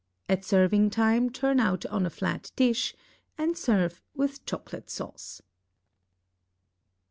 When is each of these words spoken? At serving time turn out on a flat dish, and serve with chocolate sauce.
At 0.27 0.43
serving 0.43 0.89
time 0.89 1.29
turn 1.29 1.59
out 1.59 1.85
on 1.85 2.07
a 2.07 2.09
flat 2.09 2.51
dish, 2.55 2.95
and 3.37 3.55
serve 3.55 4.01
with 4.15 4.43
chocolate 4.47 4.89
sauce. 4.89 5.43